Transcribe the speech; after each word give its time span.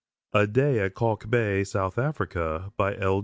A 0.33 0.47
DAY 0.47 0.79
AT 0.79 0.95
KALK 0.95 1.29
BAY, 1.29 1.63
SOUTH 1.63 1.99
AFRICA 1.99 2.71
L. 2.79 3.19